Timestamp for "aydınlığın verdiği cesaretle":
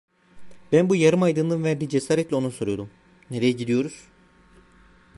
1.23-2.35